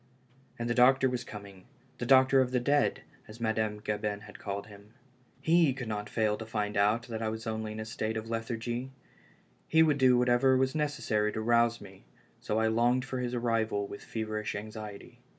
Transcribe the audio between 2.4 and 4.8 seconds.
of the dead, as Madame Gabin had called